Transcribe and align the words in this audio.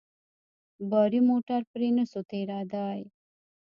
باري 0.89 1.21
موټر 1.29 1.61
پرې 1.71 1.89
نه 1.97 2.03
سو 2.11 2.19
تېرېداى. 2.29 3.01